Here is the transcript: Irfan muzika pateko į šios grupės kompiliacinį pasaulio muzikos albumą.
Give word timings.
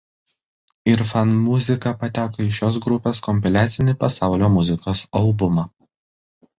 Irfan 0.93 1.35
muzika 1.41 1.91
pateko 2.05 2.47
į 2.47 2.49
šios 2.61 2.81
grupės 2.87 3.23
kompiliacinį 3.29 3.99
pasaulio 4.03 4.53
muzikos 4.59 5.09
albumą. 5.25 5.73